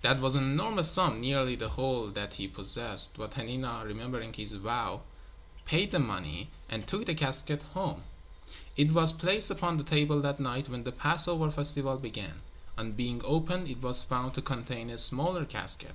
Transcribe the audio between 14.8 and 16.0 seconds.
a smaller casket.